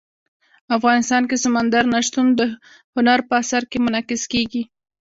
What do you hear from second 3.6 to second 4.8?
کې منعکس کېږي.